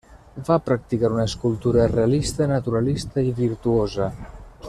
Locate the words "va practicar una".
0.45-1.25